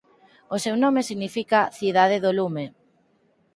[0.55, 2.65] O seu nome significa "cidade do lume".